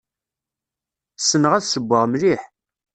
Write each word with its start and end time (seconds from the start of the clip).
Ssneɣ 1.19 1.51
ad 1.53 1.63
ssewweɣ 1.65 2.03
mliḥ. 2.07 2.41